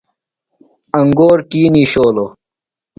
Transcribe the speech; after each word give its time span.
انگور 0.99 1.37
کی 1.49 1.61
نِشولوۡ؟ 1.73 2.29